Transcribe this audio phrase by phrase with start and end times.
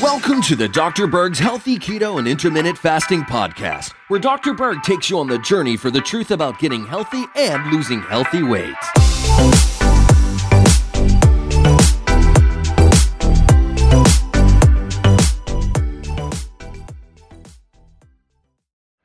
[0.00, 1.06] Welcome to the Dr.
[1.06, 4.54] Berg's Healthy Keto and Intermittent Fasting Podcast, where Dr.
[4.54, 8.42] Berg takes you on the journey for the truth about getting healthy and losing healthy
[8.42, 8.74] weight.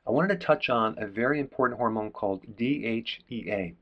[0.06, 3.74] I wanted to touch on a very important hormone called DHEA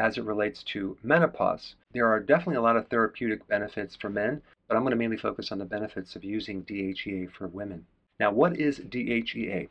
[0.00, 1.74] as it relates to menopause.
[1.92, 5.18] There are definitely a lot of therapeutic benefits for men, but I'm going to mainly
[5.18, 7.84] focus on the benefits of using DHEA for women.
[8.18, 9.68] Now, what is DHEA?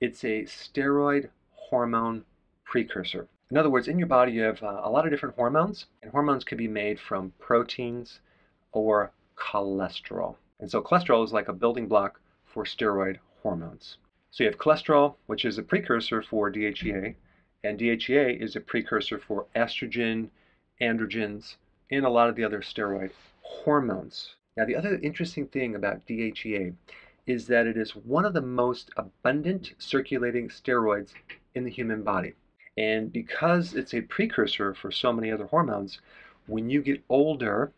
[0.00, 2.24] It's a steroid hormone
[2.64, 3.26] precursor.
[3.50, 6.12] In other words, in your body, you have uh, a lot of different hormones, and
[6.12, 8.20] hormones can be made from proteins
[8.70, 10.36] or cholesterol.
[10.60, 13.98] And so, cholesterol is like a building block for steroid hormones.
[14.30, 17.16] So, you have cholesterol, which is a precursor for DHEA,
[17.66, 20.28] and DHEA is a precursor for estrogen,
[20.80, 21.56] androgens,
[21.90, 23.10] and a lot of the other steroid
[23.42, 24.36] hormones.
[24.56, 26.74] Now, the other interesting thing about DHEA
[27.26, 31.12] is that it is one of the most abundant circulating steroids
[31.56, 32.34] in the human body.
[32.78, 36.00] And because it's a precursor for so many other hormones,
[36.46, 37.72] when you get older,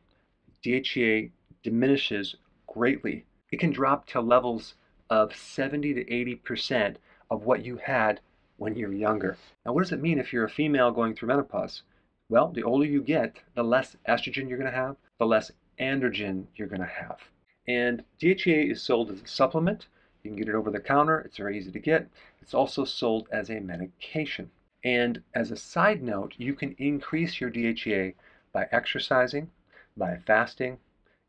[0.63, 1.31] DHEA
[1.63, 3.25] diminishes greatly.
[3.51, 4.75] It can drop to levels
[5.09, 6.97] of 70 to 80%
[7.31, 8.21] of what you had
[8.59, 9.37] when you're younger.
[9.65, 11.83] Now, what does it mean if you're a female going through menopause?
[12.29, 15.51] Well, the older you get, the less estrogen you're going to have, the less
[15.81, 17.21] androgen you're going to have.
[17.67, 19.87] And DHEA is sold as a supplement.
[20.23, 21.21] You can get it over the counter.
[21.21, 22.09] It's very easy to get.
[22.43, 24.51] It's also sold as a medication.
[24.85, 28.15] And as a side note, you can increase your DHEA
[28.53, 29.51] by exercising,
[29.97, 30.79] by fasting,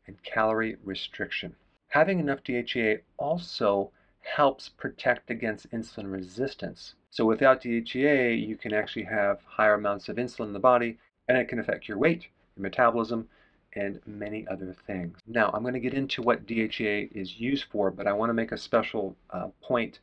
[0.06, 1.54] and calorie restriction.
[1.88, 6.94] Having enough DHEA also helps protect against insulin resistance.
[7.10, 11.36] So without DHEA, you can actually have higher amounts of insulin in the body, and
[11.36, 13.28] it can affect your weight, your metabolism,
[13.74, 15.18] and many other things.
[15.26, 18.34] Now, I'm going to get into what DHEA is used for, but I want to
[18.34, 20.00] make a special uh, point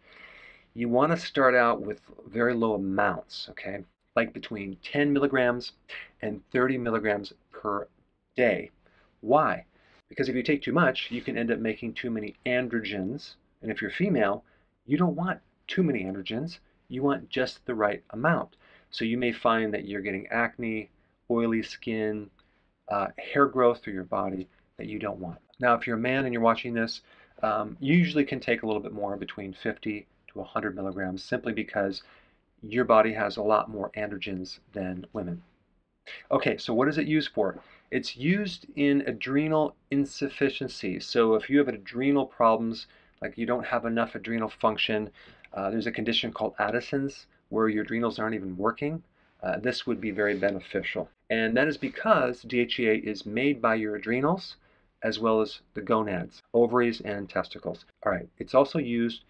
[0.78, 3.84] you want to start out with very low amounts, okay?
[4.16, 5.72] Like between 10 milligrams
[6.22, 7.88] and 30 milligrams per
[8.35, 8.69] day.
[9.22, 9.66] Why?
[10.07, 13.34] Because if you take too much, you can end up making too many androgens.
[13.63, 14.44] And if you're female,
[14.85, 16.59] you don't want too many androgens.
[16.90, 18.56] You want just the right amount.
[18.92, 20.90] So you may find that you're getting acne,
[21.30, 22.30] oily skin,
[22.90, 25.40] uh, hair growth through your body that you don't want.
[25.59, 27.02] Now, if you're a man and you're watching this,
[27.44, 31.53] um, you usually can take a little bit more between 50 to 100 milligrams simply
[31.53, 32.03] because
[32.62, 35.42] your body has a lot more androgens than women.
[36.31, 37.59] Okay, so what is it used for?
[37.92, 41.00] It's used in adrenal insufficiency.
[41.00, 42.88] So if you have adrenal problems,
[43.22, 45.09] like you don't have enough adrenal function,
[45.53, 49.03] uh, there's a condition called Addison's where your adrenals aren't even working.
[49.41, 51.09] Uh, this would be very beneficial.
[51.29, 54.55] And that is because DHEA is made by your adrenals
[55.03, 57.85] as well as the gonads, ovaries, and testicles.
[58.03, 59.23] All right, it's also used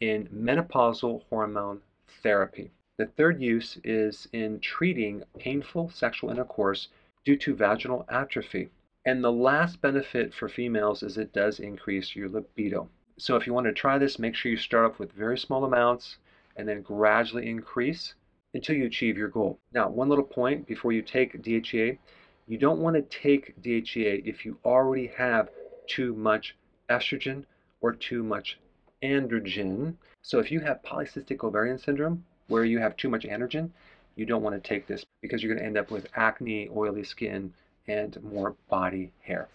[0.00, 1.80] in menopausal hormone
[2.22, 2.70] therapy.
[2.96, 6.88] The third use is in treating painful sexual intercourse
[7.24, 8.68] due to vaginal atrophy.
[9.04, 12.88] And the last benefit for females is it does increase your libido.
[13.18, 15.64] So if you want to try this, make sure you start off with very small
[15.64, 16.16] amounts
[16.56, 18.14] and then gradually increase
[18.54, 19.58] until you achieve your goal.
[19.72, 21.98] Now, one little point before you take DHEA,
[22.46, 25.48] you don't want to take DHEA if you already have
[25.86, 26.56] too much
[26.90, 27.44] estrogen
[27.80, 28.58] or too much
[29.02, 29.94] androgen.
[30.22, 33.70] So if you have polycystic ovarian syndrome, where you have too much androgen,
[34.16, 37.04] you don't want to take this because you're going to end up with acne, oily
[37.04, 37.52] skin,
[37.88, 39.48] and more body hair.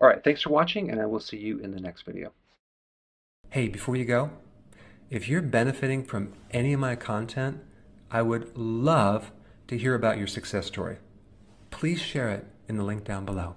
[0.00, 2.32] All right, thanks for watching, and I will see you in the next video.
[3.52, 4.30] Hey, before you go,
[5.10, 7.60] if you're benefiting from any of my content,
[8.10, 9.30] I would love
[9.68, 10.96] to hear about your success story.
[11.70, 13.56] Please share it in the link down below.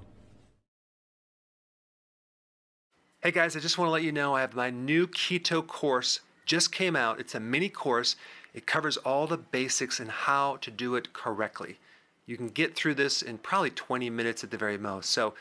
[3.23, 6.19] Hey guys, I just want to let you know I have my new keto course
[6.45, 7.21] just came out.
[7.21, 8.17] It's a mini course.
[8.53, 11.79] It covers all the basics and how to do it correctly.
[12.25, 15.11] You can get through this in probably 20 minutes at the very most.
[15.11, 15.35] So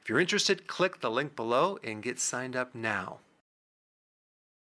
[0.00, 3.18] if you're interested, click the link below and get signed up now.